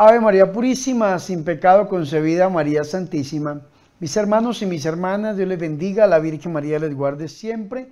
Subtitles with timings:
[0.00, 3.62] Ave María Purísima, sin pecado concebida, María Santísima.
[3.98, 7.88] Mis hermanos y mis hermanas, Dios les bendiga, la Virgen María les guarde siempre.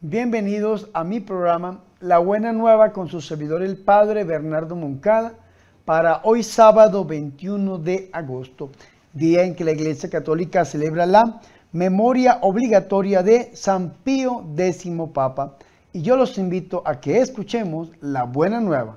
[0.00, 5.34] Bienvenidos a mi programa La Buena Nueva con su servidor el Padre Bernardo Moncada
[5.84, 8.70] para hoy sábado 21 de agosto,
[9.12, 11.42] día en que la Iglesia Católica celebra la
[11.72, 15.58] memoria obligatoria de San Pío X Papa.
[15.92, 18.96] Y yo los invito a que escuchemos la Buena Nueva.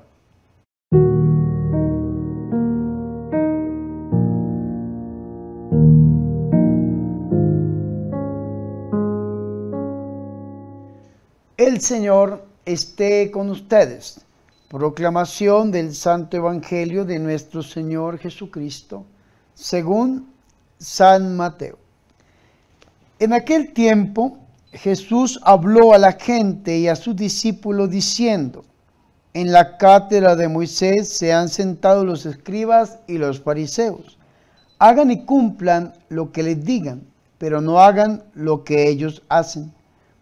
[11.66, 14.20] El Señor esté con ustedes.
[14.67, 19.05] Proclamación del Santo Evangelio de nuestro Señor Jesucristo,
[19.54, 20.27] según
[20.77, 21.77] San Mateo.
[23.18, 24.40] En aquel tiempo
[24.73, 28.66] Jesús habló a la gente y a sus discípulos diciendo,
[29.34, 34.18] en la cátedra de Moisés se han sentado los escribas y los fariseos.
[34.79, 37.04] Hagan y cumplan lo que les digan,
[37.38, 39.71] pero no hagan lo que ellos hacen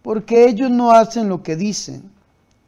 [0.02, 2.12] porque ellos no hacen lo que dicen.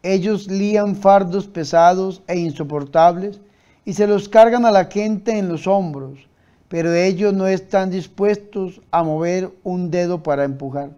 [0.04, 3.40] Ellos lían fardos pesados e insoportables
[3.86, 6.20] y se los cargan a la gente en los hombros,
[6.68, 10.92] pero ellos no están dispuestos a mover un dedo para empujar.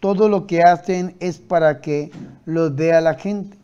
[0.00, 2.10] Todo lo que hacen es para que
[2.44, 3.56] los vea la gente.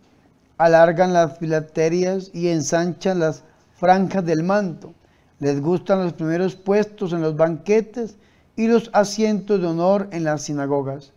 [0.59, 4.93] Alargan las filaterias y ensanchan las franjas del manto.
[5.39, 8.17] Les gustan los primeros puestos en los banquetes
[8.57, 11.13] y los asientos de honor en las sinagogas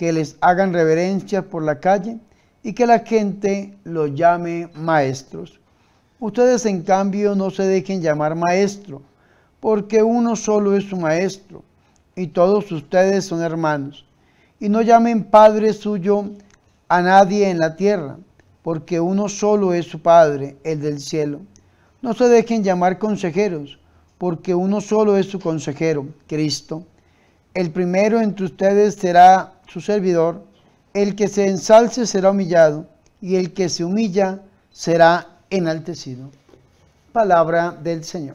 [0.00, 2.16] que les hagan reverencia por la calle
[2.62, 5.60] y que la gente los llame maestros.
[6.18, 9.02] Ustedes en cambio no se dejen llamar maestro,
[9.60, 11.62] porque uno solo es su maestro
[12.16, 14.06] y todos ustedes son hermanos.
[14.58, 16.30] Y no llamen padre suyo
[16.88, 18.16] a nadie en la tierra,
[18.62, 21.40] porque uno solo es su Padre, el del cielo.
[22.00, 23.78] No se dejen llamar consejeros,
[24.16, 26.84] porque uno solo es su consejero, Cristo.
[27.52, 30.42] El primero entre ustedes será su servidor,
[30.94, 32.88] el que se ensalce será humillado
[33.20, 34.40] y el que se humilla
[34.72, 36.28] será enaltecido.
[37.12, 38.34] Palabra del Señor.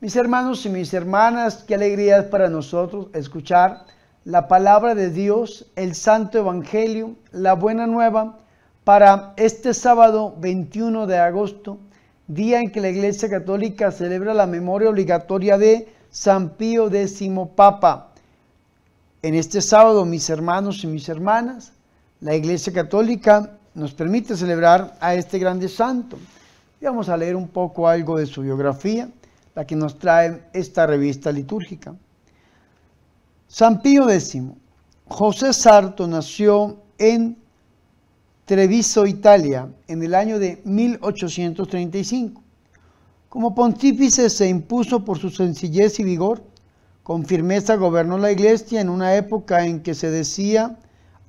[0.00, 3.86] Mis hermanos y mis hermanas, qué alegría es para nosotros escuchar
[4.24, 8.38] la palabra de Dios, el Santo Evangelio, la buena nueva
[8.88, 11.76] para este sábado 21 de agosto,
[12.26, 17.22] día en que la Iglesia Católica celebra la memoria obligatoria de San Pío X
[17.54, 18.14] Papa.
[19.20, 21.72] En este sábado, mis hermanos y mis hermanas,
[22.22, 26.18] la Iglesia Católica nos permite celebrar a este grande santo.
[26.80, 29.10] Vamos a leer un poco algo de su biografía,
[29.54, 31.94] la que nos trae esta revista litúrgica.
[33.48, 34.44] San Pío X.
[35.08, 37.36] José Sarto nació en
[38.48, 42.42] Treviso, Italia, en el año de 1835.
[43.28, 46.42] Como pontífice se impuso por su sencillez y vigor,
[47.02, 50.78] con firmeza gobernó la iglesia en una época en que se decía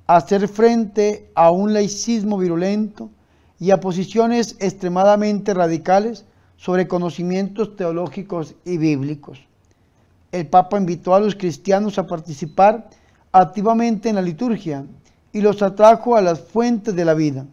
[0.06, 3.10] hacer frente a un laicismo virulento
[3.58, 6.24] y a posiciones extremadamente radicales
[6.56, 9.40] sobre conocimientos teológicos y bíblicos.
[10.32, 12.88] El Papa invitó a los cristianos a participar
[13.30, 14.86] activamente en la liturgia
[15.32, 17.46] y los atrajo a las fuentes de la vida.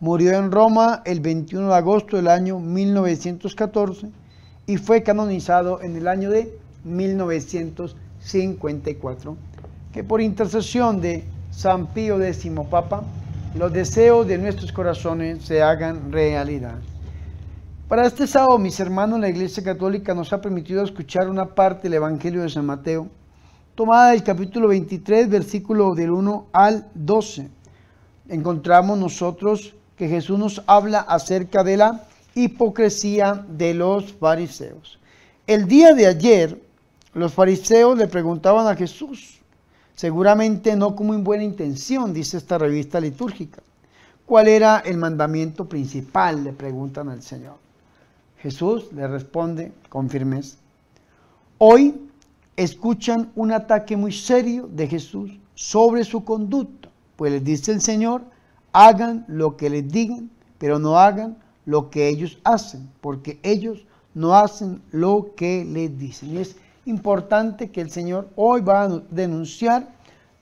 [0.00, 4.10] Murió en Roma el 21 de agosto del año 1914
[4.66, 9.36] y fue canonizado en el año de 1954.
[9.92, 13.04] Que por intercesión de San Pío X Papa,
[13.54, 16.74] los deseos de nuestros corazones se hagan realidad.
[17.88, 21.92] Para este sábado, mis hermanos, la Iglesia Católica nos ha permitido escuchar una parte del
[21.94, 23.08] Evangelio de San Mateo
[23.74, 27.48] tomada del capítulo 23, versículo del 1 al 12.
[28.28, 32.04] Encontramos nosotros que Jesús nos habla acerca de la
[32.34, 34.98] hipocresía de los fariseos.
[35.46, 36.60] El día de ayer,
[37.14, 39.40] los fariseos le preguntaban a Jesús,
[39.94, 43.62] seguramente no como en buena intención, dice esta revista litúrgica,
[44.24, 46.44] ¿cuál era el mandamiento principal?
[46.44, 47.56] Le preguntan al Señor.
[48.38, 50.56] Jesús le responde con firmeza,
[51.58, 51.94] hoy
[52.56, 56.90] escuchan un ataque muy serio de Jesús sobre su conducta.
[57.16, 58.22] Pues les dice el Señor,
[58.72, 61.36] hagan lo que les digan, pero no hagan
[61.66, 66.34] lo que ellos hacen, porque ellos no hacen lo que les dicen.
[66.34, 69.88] Y es importante que el Señor hoy va a denunciar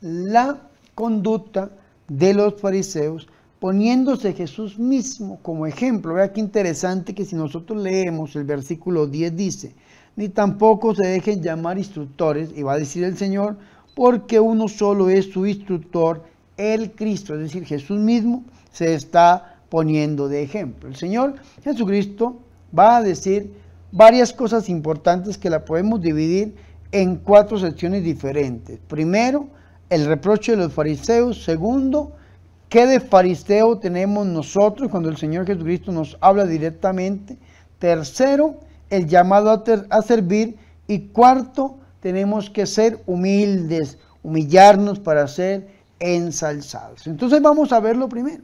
[0.01, 0.59] la
[0.95, 1.71] conducta
[2.09, 3.29] de los fariseos,
[3.61, 6.15] poniéndose Jesús mismo como ejemplo.
[6.15, 9.75] Vea qué interesante que si nosotros leemos el versículo 10 dice,
[10.17, 13.57] ni tampoco se dejen llamar instructores, y va a decir el Señor,
[13.95, 16.25] porque uno solo es su instructor,
[16.57, 20.89] el Cristo, es decir, Jesús mismo se está poniendo de ejemplo.
[20.89, 22.37] El Señor Jesucristo
[22.79, 23.53] va a decir
[23.91, 26.55] varias cosas importantes que la podemos dividir
[26.93, 28.79] en cuatro secciones diferentes.
[28.87, 29.49] Primero,
[29.89, 31.45] el reproche de los fariseos.
[31.45, 32.13] Segundo,
[32.69, 37.37] ¿qué de fariseo tenemos nosotros cuando el Señor Jesucristo nos habla directamente?
[37.79, 38.57] Tercero,
[38.93, 40.57] el llamado a, servir.
[40.87, 45.67] Y cuarto, tenemos que ser humildes, humillarnos para ser
[45.99, 47.07] ensalzados.
[47.07, 48.43] Entonces vamos a verlo primero.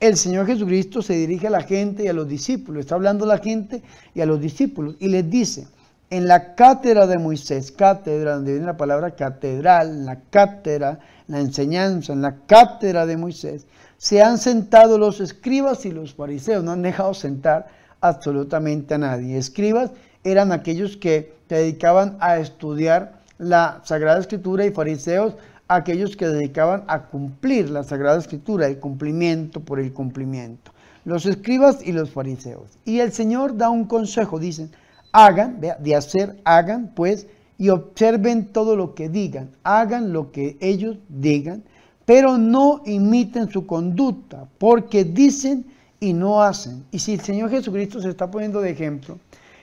[0.00, 3.28] El Señor Jesucristo se dirige a la gente y a los discípulos, está hablando a
[3.28, 3.82] la gente
[4.14, 5.68] y a los discípulos y les dice,
[6.10, 10.98] en la cátedra de Moisés, cátedra, donde viene la palabra catedral, la cátedra,
[11.28, 13.66] la enseñanza, en la cátedra de Moisés,
[13.96, 17.68] se han sentado los escribas y los fariseos, no han dejado sentar
[18.02, 19.38] absolutamente a nadie.
[19.38, 19.90] Escribas
[20.24, 25.34] eran aquellos que se dedicaban a estudiar la Sagrada Escritura y fariseos
[25.68, 30.70] aquellos que dedicaban a cumplir la Sagrada Escritura, el cumplimiento por el cumplimiento.
[31.04, 32.78] Los escribas y los fariseos.
[32.84, 34.70] Y el Señor da un consejo, dicen,
[35.12, 37.26] hagan, de hacer, hagan pues,
[37.58, 41.62] y observen todo lo que digan, hagan lo que ellos digan,
[42.04, 45.64] pero no imiten su conducta, porque dicen
[46.02, 46.84] y no hacen.
[46.90, 49.20] Y si el Señor Jesucristo se está poniendo de ejemplo,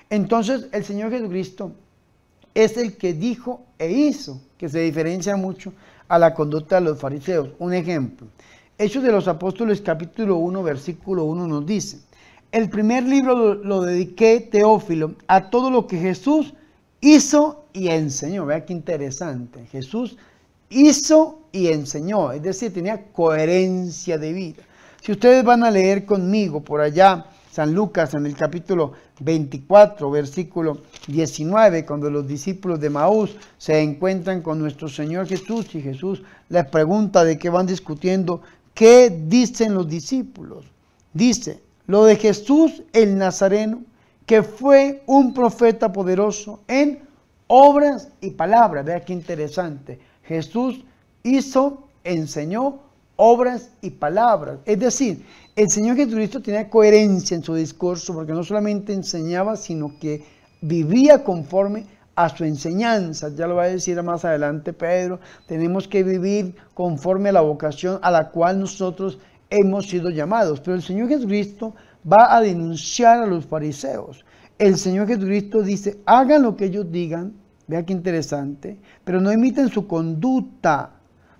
[0.09, 1.73] entonces el Señor Jesucristo
[2.55, 5.73] es el que dijo e hizo, que se diferencia mucho
[6.07, 7.49] a la conducta de los fariseos.
[7.59, 8.25] Un ejemplo,
[8.77, 11.99] Hechos de los Apóstoles capítulo 1, versículo 1 nos dice,
[12.53, 16.53] el primer libro lo, lo, dediqué, Teófilo, a todo lo que Jesús
[17.01, 18.45] hizo y enseñó.
[18.45, 19.65] Vea qué interesante.
[19.65, 20.15] Jesús
[20.69, 24.63] hizo y enseñó, es decir, tenía coherencia de vida.
[25.01, 30.81] Si ustedes van a leer conmigo por allá, San Lucas en el capítulo 24, versículo
[31.07, 36.65] 19, cuando los discípulos de Maús se encuentran con nuestro Señor Jesús y Jesús les
[36.65, 38.41] pregunta de qué van discutiendo,
[38.73, 40.65] ¿qué dicen los discípulos?
[41.13, 43.81] Dice, lo de Jesús el Nazareno,
[44.25, 46.99] que fue un profeta poderoso en
[47.47, 48.85] obras y palabras.
[48.85, 49.99] Vea qué interesante.
[50.23, 50.83] Jesús
[51.23, 52.88] hizo, enseñó
[53.21, 54.59] obras y palabras.
[54.65, 55.25] Es decir,
[55.57, 60.23] el Señor Jesucristo tenía coherencia en su discurso porque no solamente enseñaba, sino que
[60.61, 61.85] vivía conforme
[62.15, 63.27] a su enseñanza.
[63.35, 65.19] Ya lo va a decir más adelante Pedro.
[65.47, 69.19] Tenemos que vivir conforme a la vocación a la cual nosotros
[69.49, 70.61] hemos sido llamados.
[70.61, 71.75] Pero el Señor Jesucristo
[72.09, 74.23] va a denunciar a los fariseos.
[74.57, 77.33] El Señor Jesucristo dice, hagan lo que ellos digan,
[77.67, 80.98] vea qué interesante, pero no imiten su conducta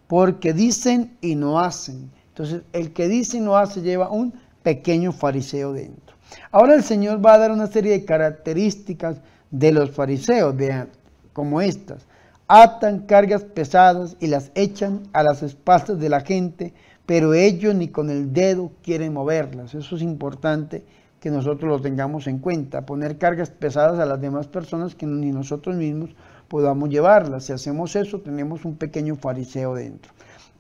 [0.10, 2.10] porque dicen y no hacen.
[2.30, 4.34] Entonces, el que dice y no hace lleva un
[4.64, 6.16] pequeño fariseo dentro.
[6.52, 9.18] Ahora el Señor va a dar una serie de características
[9.52, 10.90] de los fariseos, vean,
[11.32, 12.08] como estas.
[12.48, 16.74] Atan cargas pesadas y las echan a las espaldas de la gente,
[17.06, 19.76] pero ellos ni con el dedo quieren moverlas.
[19.76, 20.84] Eso es importante
[21.20, 25.32] que nosotros lo tengamos en cuenta, poner cargas pesadas a las demás personas que ni
[25.32, 26.10] nosotros mismos
[26.50, 27.46] podamos llevarlas.
[27.46, 30.12] Si hacemos eso, tenemos un pequeño fariseo dentro.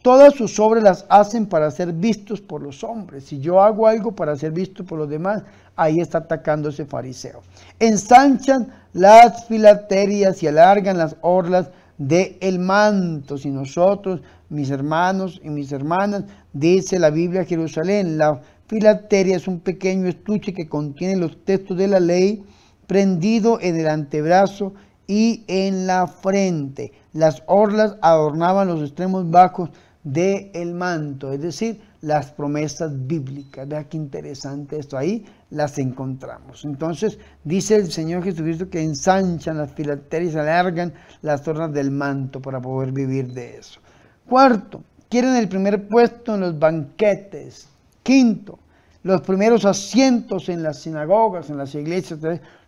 [0.01, 3.25] Todas sus obras las hacen para ser vistos por los hombres.
[3.25, 5.43] Si yo hago algo para ser visto por los demás,
[5.75, 7.41] ahí está atacando ese fariseo.
[7.79, 13.37] Ensanchan las filaterias y alargan las orlas del el manto.
[13.37, 19.59] Si nosotros, mis hermanos y mis hermanas, dice la Biblia Jerusalén, la filateria es un
[19.59, 22.41] pequeño estuche que contiene los textos de la ley
[22.87, 24.73] prendido en el antebrazo
[25.09, 26.91] y en la frente.
[27.13, 29.71] Las orlas adornaban los extremos bajos
[30.03, 33.67] del manto, es decir, las promesas bíblicas.
[33.67, 36.63] Vea qué interesante esto, ahí las encontramos.
[36.63, 42.61] Entonces dice el Señor Jesucristo que ensanchan las filaterias, alargan las orlas del manto para
[42.61, 43.79] poder vivir de eso.
[44.27, 47.67] Cuarto, quieren el primer puesto en los banquetes.
[48.03, 48.59] Quinto,
[49.01, 52.19] los primeros asientos en las sinagogas, en las iglesias,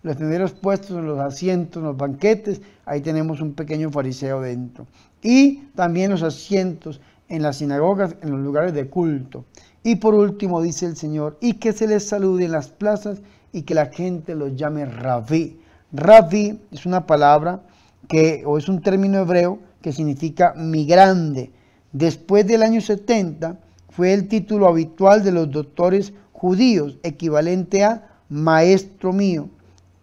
[0.03, 4.87] los primeros puestos en los asientos, en los banquetes, ahí tenemos un pequeño fariseo dentro.
[5.21, 9.45] Y también los asientos en las sinagogas, en los lugares de culto.
[9.83, 13.63] Y por último dice el Señor, y que se les salude en las plazas y
[13.63, 15.59] que la gente los llame rabí.
[15.91, 17.61] Rabí es una palabra
[18.07, 21.51] que, o es un término hebreo que significa mi grande.
[21.91, 29.13] Después del año 70 fue el título habitual de los doctores judíos, equivalente a maestro
[29.13, 29.49] mío.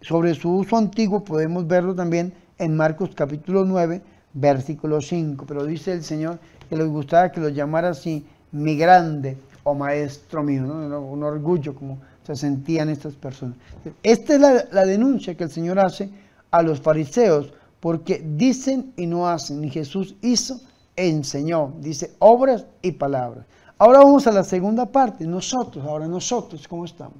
[0.01, 4.01] Sobre su uso antiguo podemos verlo también en Marcos capítulo 9,
[4.33, 5.45] versículo 5.
[5.45, 6.39] Pero dice el Señor
[6.69, 11.99] que les gustaba que lo llamara así, mi grande o maestro mío, un orgullo como
[12.25, 13.57] se sentían estas personas.
[14.01, 16.09] Esta es la, la denuncia que el Señor hace
[16.49, 20.61] a los fariseos, porque dicen y no hacen, ni Jesús hizo,
[20.95, 23.45] enseñó, dice obras y palabras.
[23.77, 27.17] Ahora vamos a la segunda parte, nosotros, ahora nosotros, ¿cómo estamos?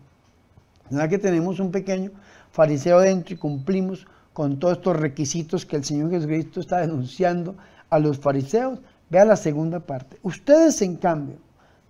[0.89, 2.11] ¿Verdad que tenemos un pequeño
[2.51, 7.55] fariseo dentro y cumplimos con todos estos requisitos que el Señor Jesucristo está denunciando
[7.89, 8.79] a los fariseos?
[9.09, 10.17] Vea la segunda parte.
[10.23, 11.37] Ustedes, en cambio,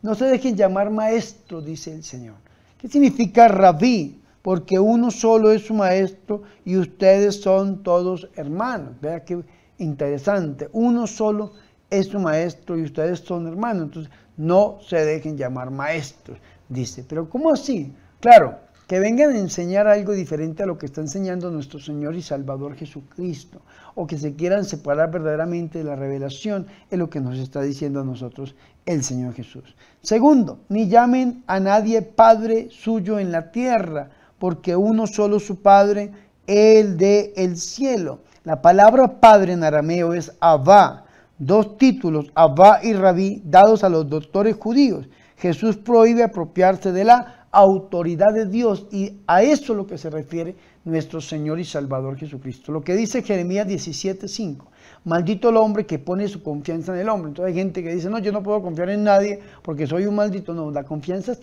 [0.01, 2.35] no se dejen llamar maestro, dice el Señor.
[2.77, 4.21] ¿Qué significa rabí?
[4.41, 8.93] Porque uno solo es su maestro y ustedes son todos hermanos.
[9.01, 9.43] Vea qué
[9.77, 10.69] interesante.
[10.71, 11.51] Uno solo
[11.89, 13.83] es su maestro y ustedes son hermanos.
[13.83, 16.37] Entonces, no se dejen llamar maestros,
[16.69, 17.03] dice.
[17.07, 17.93] Pero ¿cómo así?
[18.21, 18.57] Claro,
[18.89, 22.74] que vengan a enseñar algo diferente a lo que está enseñando nuestro Señor y Salvador
[22.74, 23.62] Jesucristo,
[23.93, 28.01] o que se quieran separar verdaderamente de la revelación, es lo que nos está diciendo
[28.01, 28.55] a nosotros
[28.88, 29.75] el Señor Jesús.
[30.01, 36.12] Segundo, ni llamen a nadie Padre suyo en la tierra, porque uno solo su Padre,
[36.48, 38.22] el de el cielo.
[38.43, 41.05] La palabra Padre en arameo es Abba,
[41.38, 45.08] dos títulos, Abba y Rabí, dados a los doctores judíos.
[45.38, 50.09] Jesús prohíbe apropiarse de la autoridad de Dios y a eso es lo que se
[50.09, 52.71] refiere nuestro Señor y Salvador Jesucristo.
[52.71, 54.65] Lo que dice Jeremías 17:5,
[55.05, 57.29] maldito el hombre que pone su confianza en el hombre.
[57.29, 60.15] Entonces hay gente que dice, no, yo no puedo confiar en nadie porque soy un
[60.15, 60.53] maldito.
[60.53, 61.33] No, la confianza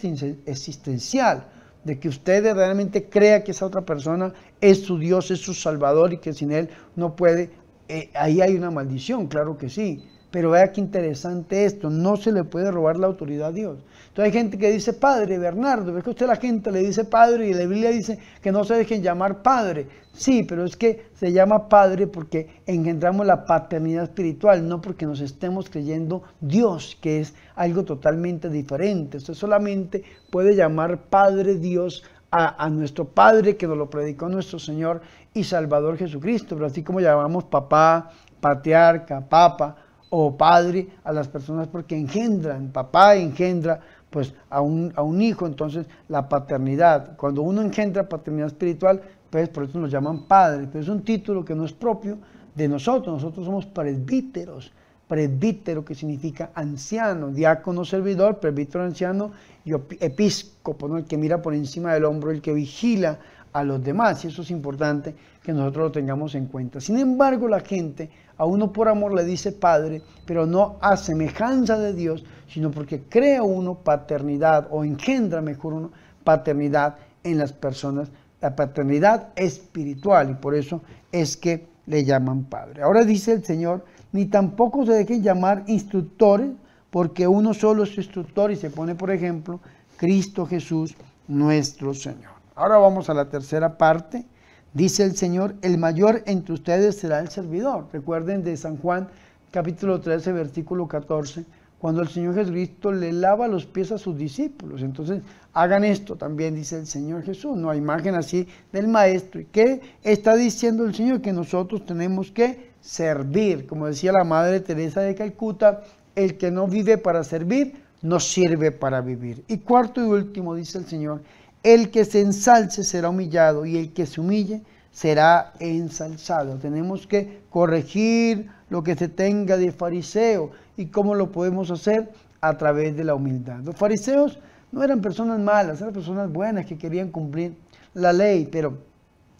[0.46, 1.46] existencial,
[1.84, 6.12] de que usted realmente crea que esa otra persona es su Dios, es su Salvador
[6.12, 7.50] y que sin Él no puede
[7.88, 10.04] eh, ahí hay una maldición, claro que sí.
[10.36, 13.78] Pero vea qué interesante esto, no se le puede robar la autoridad a Dios.
[14.08, 17.48] Entonces hay gente que dice Padre, Bernardo, ve que usted la gente le dice Padre
[17.48, 19.88] y la Biblia dice que no se dejen llamar Padre.
[20.12, 25.22] Sí, pero es que se llama Padre porque engendramos la paternidad espiritual, no porque nos
[25.22, 29.16] estemos creyendo Dios, que es algo totalmente diferente.
[29.16, 34.58] Usted solamente puede llamar Padre Dios a, a, nuestro Padre que nos lo predicó nuestro
[34.58, 35.00] Señor
[35.32, 39.76] y Salvador Jesucristo, pero así como llamamos papá, patriarca, papa
[40.10, 45.46] o padre a las personas porque engendran, papá engendra pues a un, a un hijo,
[45.46, 50.82] entonces la paternidad, cuando uno engendra paternidad espiritual, pues por eso nos llaman padres, pero
[50.82, 52.18] es un título que no es propio
[52.54, 54.72] de nosotros, nosotros somos presbíteros,
[55.08, 59.32] presbítero que significa anciano, diácono servidor, presbítero anciano
[59.64, 63.18] y episcopo, el que mira por encima del hombro, el que vigila
[63.56, 64.22] a los demás.
[64.22, 66.78] Y eso es importante que nosotros lo tengamos en cuenta.
[66.78, 71.78] Sin embargo, la gente a uno por amor le dice padre, pero no a semejanza
[71.78, 75.90] de Dios, sino porque crea uno paternidad o engendra mejor uno
[76.22, 78.10] paternidad en las personas,
[78.42, 82.82] la paternidad espiritual, y por eso es que le llaman padre.
[82.82, 86.50] Ahora dice el Señor, ni tampoco se dejen llamar instructores,
[86.90, 89.60] porque uno solo es instructor y se pone, por ejemplo,
[89.96, 90.94] Cristo Jesús,
[91.26, 92.35] nuestro Señor.
[92.56, 94.24] Ahora vamos a la tercera parte.
[94.72, 97.86] Dice el Señor, el mayor entre ustedes será el servidor.
[97.92, 99.08] Recuerden de San Juan
[99.50, 101.44] capítulo 13, versículo 14,
[101.78, 104.80] cuando el Señor Jesucristo le lava los pies a sus discípulos.
[104.80, 105.22] Entonces,
[105.52, 107.58] hagan esto también, dice el Señor Jesús.
[107.58, 109.42] No hay imagen así del Maestro.
[109.42, 111.20] ¿Y qué está diciendo el Señor?
[111.20, 113.66] Que nosotros tenemos que servir.
[113.66, 115.82] Como decía la Madre Teresa de Calcuta,
[116.14, 119.44] el que no vive para servir, no sirve para vivir.
[119.46, 121.20] Y cuarto y último, dice el Señor,
[121.66, 126.58] el que se ensalce será humillado y el que se humille será ensalzado.
[126.58, 130.52] Tenemos que corregir lo que se tenga de fariseo.
[130.76, 132.12] ¿Y cómo lo podemos hacer?
[132.40, 133.64] A través de la humildad.
[133.64, 134.38] Los fariseos
[134.70, 137.56] no eran personas malas, eran personas buenas que querían cumplir
[137.94, 138.78] la ley, pero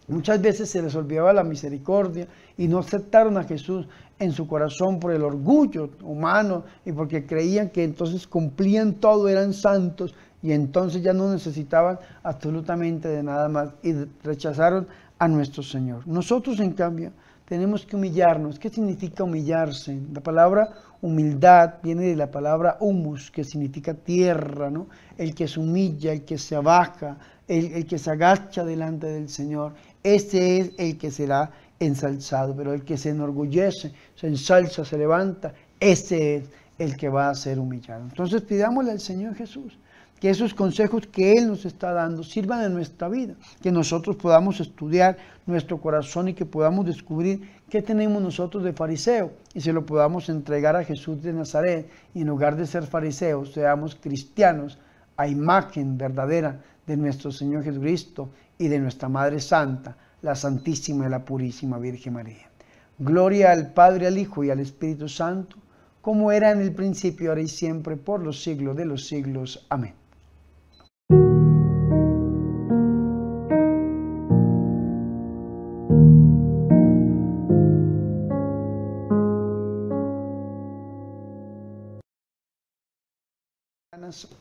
[0.09, 3.87] muchas veces se les olvidaba la misericordia y no aceptaron a Jesús
[4.19, 9.53] en su corazón por el orgullo humano y porque creían que entonces cumplían todo, eran
[9.53, 16.07] santos y entonces ya no necesitaban absolutamente de nada más y rechazaron a nuestro Señor.
[16.07, 17.11] Nosotros, en cambio,
[17.45, 18.59] tenemos que humillarnos.
[18.59, 19.99] ¿Qué significa humillarse?
[20.13, 20.69] La palabra
[21.01, 24.87] humildad viene de la palabra humus, que significa tierra, ¿no?
[25.17, 27.17] El que se humilla, el que se abaja,
[27.47, 32.73] el, el que se agacha delante del Señor, ese es el que será ensalzado, pero
[32.73, 37.59] el que se enorgullece, se ensalza, se levanta, ese es el que va a ser
[37.59, 38.03] humillado.
[38.03, 39.77] Entonces pidámosle al Señor Jesús
[40.19, 44.59] que esos consejos que Él nos está dando sirvan en nuestra vida, que nosotros podamos
[44.59, 49.85] estudiar nuestro corazón y que podamos descubrir qué tenemos nosotros de fariseo y se lo
[49.85, 54.79] podamos entregar a Jesús de Nazaret y en lugar de ser fariseos seamos cristianos
[55.17, 61.09] a imagen verdadera de nuestro Señor Jesucristo y de nuestra Madre Santa, la Santísima y
[61.09, 62.49] la Purísima Virgen María.
[62.97, 65.57] Gloria al Padre, al Hijo y al Espíritu Santo,
[66.01, 69.65] como era en el principio, ahora y siempre, por los siglos de los siglos.
[69.69, 69.93] Amén.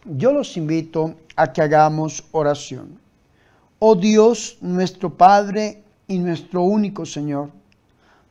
[0.05, 3.01] Yo los invito a que hagamos oración.
[3.79, 7.51] Oh Dios, nuestro Padre y nuestro único Señor,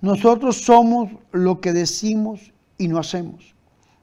[0.01, 3.53] nosotros somos lo que decimos y no hacemos.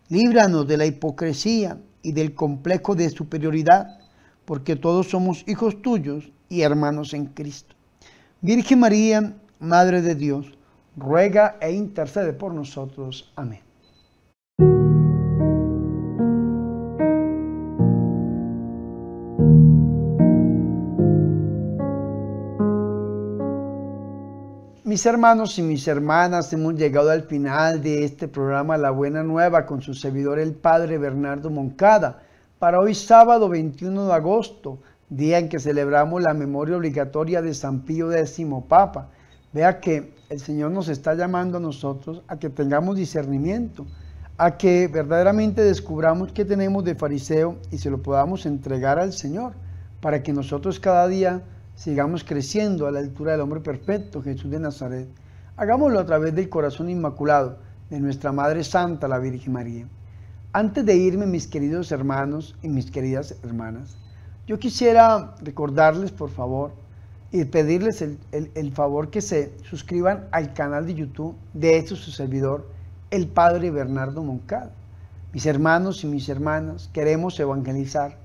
[0.08, 3.98] Líbranos de la hipocresía y del complejo de superioridad,
[4.44, 7.74] porque todos somos hijos tuyos y hermanos en Cristo.
[8.42, 10.46] Virgen María, Madre de Dios,
[10.96, 13.32] ruega e intercede por nosotros.
[13.36, 13.71] Amén.
[24.92, 29.64] Mis hermanos y mis hermanas, hemos llegado al final de este programa La Buena Nueva
[29.64, 32.20] con su servidor el Padre Bernardo Moncada.
[32.58, 37.86] Para hoy sábado 21 de agosto, día en que celebramos la memoria obligatoria de San
[37.86, 39.08] Pío X Papa.
[39.54, 43.86] Vea que el Señor nos está llamando a nosotros a que tengamos discernimiento,
[44.36, 49.54] a que verdaderamente descubramos qué tenemos de fariseo y se lo podamos entregar al Señor,
[50.02, 51.40] para que nosotros cada día
[51.82, 55.08] sigamos creciendo a la altura del hombre perfecto, Jesús de Nazaret.
[55.56, 57.58] Hagámoslo a través del corazón inmaculado
[57.90, 59.88] de nuestra Madre Santa, la Virgen María.
[60.52, 63.96] Antes de irme, mis queridos hermanos y mis queridas hermanas,
[64.46, 66.70] yo quisiera recordarles, por favor,
[67.32, 72.70] y pedirles el, favor que se suscriban al canal de YouTube de este su servidor,
[73.10, 74.70] el Padre Bernardo Moncada.
[75.32, 78.18] Mis hermanos y mis hermanas, queremos evangelizar,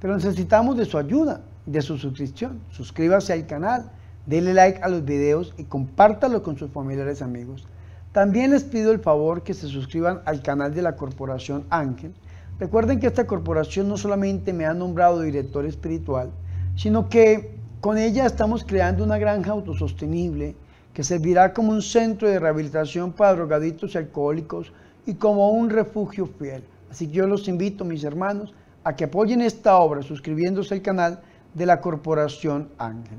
[0.00, 2.60] pero necesitamos de su ayuda de su suscripción.
[2.70, 3.90] Suscríbase al canal,
[4.26, 7.66] denle like a los videos y compártalo con sus familiares y amigos.
[8.12, 12.14] También les pido el favor que se suscriban al canal de la Corporación Ángel.
[12.58, 16.30] Recuerden que esta corporación no solamente me ha nombrado director espiritual,
[16.76, 20.54] sino que con ella estamos creando una granja autosostenible
[20.92, 24.72] que servirá como un centro de rehabilitación para drogaditos y alcohólicos
[25.06, 26.62] y como un refugio fiel.
[26.90, 31.20] Así que yo los invito, mis hermanos, a que apoyen esta obra suscribiéndose al canal
[31.54, 33.18] de la Corporación Ángel.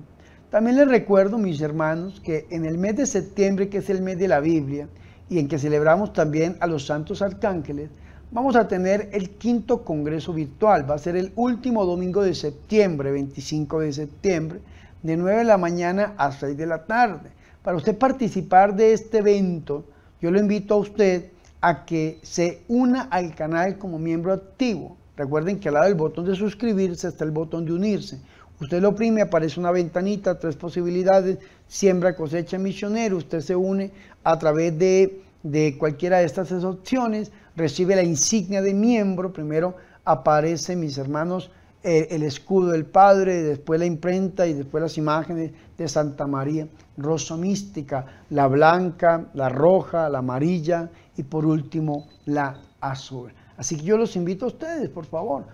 [0.50, 4.18] También les recuerdo, mis hermanos, que en el mes de septiembre, que es el mes
[4.20, 4.88] de la Biblia,
[5.30, 7.90] y en que celebramos también a los santos arcángeles,
[8.32, 10.90] vamos a tener el quinto congreso virtual.
[10.90, 14.60] Va a ser el último domingo de septiembre, 25 de septiembre,
[15.02, 17.32] de 9 de la mañana a 6 de la tarde.
[17.64, 19.86] Para usted participar de este evento,
[20.22, 24.98] yo lo invito a usted a que se una al canal como miembro activo.
[25.18, 28.20] Recuerden que al lado del botón de suscribirse está el botón de unirse.
[28.60, 33.18] Usted lo oprime, aparece una ventanita, tres posibilidades, siembra, cosecha, misionero.
[33.18, 33.92] Usted se une
[34.24, 39.34] a través de, cualquiera de estas opciones, recibe la insignia de miembro.
[39.34, 39.76] Primero
[40.06, 41.52] aparece, mis hermanos,
[41.84, 46.68] el, el escudo del Padre, después la imprenta y después las imágenes de Santa María.
[46.98, 53.34] Rosa mística, la blanca, la roja, la amarilla y por último la azul.
[53.58, 55.46] Así que yo los invito a ustedes, por favor,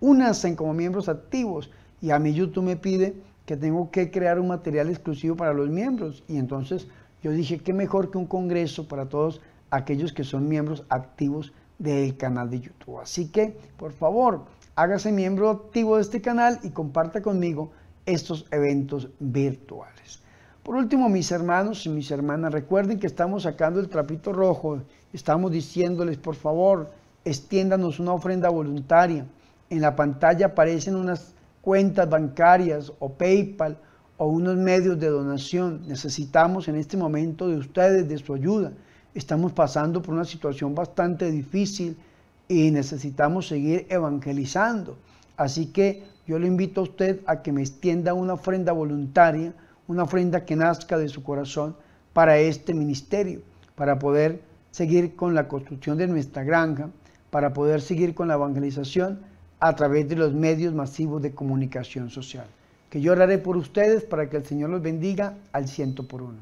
[0.00, 1.70] únanse como miembros activos.
[2.02, 3.14] Y a mí YouTube me pide
[3.46, 6.22] que tengo que crear un material exclusivo para los miembros.
[6.28, 6.88] Y entonces
[7.22, 12.16] yo dije, qué mejor que un congreso para todos aquellos que son miembros activos del
[12.16, 13.00] canal de YouTube.
[13.00, 14.44] Así que, por favor,
[14.76, 17.70] hágase miembro activo de este canal y comparta conmigo
[18.06, 20.22] estos eventos virtuales.
[20.62, 24.80] Por último, mis hermanos y mis hermanas, recuerden que estamos sacando el trapito rojo.
[25.12, 26.90] Estamos diciéndoles, por favor,
[27.24, 29.26] extiéndanos una ofrenda voluntaria.
[29.68, 33.78] En la pantalla aparecen unas cuentas bancarias o PayPal
[34.16, 35.82] o unos medios de donación.
[35.86, 38.72] Necesitamos en este momento de ustedes, de su ayuda.
[39.14, 41.96] Estamos pasando por una situación bastante difícil
[42.48, 44.96] y necesitamos seguir evangelizando.
[45.36, 49.54] Así que yo le invito a usted a que me extienda una ofrenda voluntaria,
[49.88, 51.76] una ofrenda que nazca de su corazón
[52.12, 53.40] para este ministerio,
[53.74, 56.90] para poder seguir con la construcción de nuestra granja,
[57.30, 59.20] para poder seguir con la evangelización
[59.60, 62.46] a través de los medios masivos de comunicación social.
[62.88, 66.38] Que yo oraré por ustedes para que el Señor los bendiga al ciento por uno.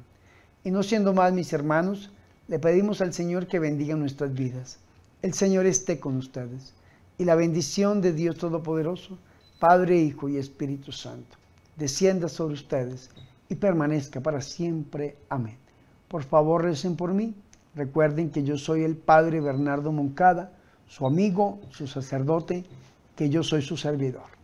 [0.64, 2.10] Y no siendo más, mis hermanos,
[2.46, 4.78] le pedimos al Señor que bendiga nuestras vidas.
[5.20, 6.72] El Señor esté con ustedes.
[7.18, 9.18] Y la bendición de Dios Todopoderoso,
[9.58, 11.36] Padre, Hijo y Espíritu Santo,
[11.76, 13.10] descienda sobre ustedes
[13.48, 15.16] y permanezca para siempre.
[15.28, 15.56] Amén.
[16.06, 17.34] Por favor, recen por mí.
[17.74, 20.52] Recuerden que yo soy el Padre Bernardo Moncada
[20.88, 22.64] su amigo, su sacerdote,
[23.14, 24.37] que yo soy su servidor.